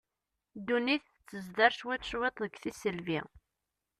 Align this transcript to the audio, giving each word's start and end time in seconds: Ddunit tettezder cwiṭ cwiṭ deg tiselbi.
Ddunit 0.57 1.03
tettezder 1.09 1.71
cwiṭ 1.79 2.01
cwiṭ 2.09 2.35
deg 2.43 2.53
tiselbi. 2.61 3.19